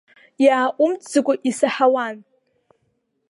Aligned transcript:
Иааҟәымҵӡакәа 0.45 1.33
исаҳауан. 1.49 2.15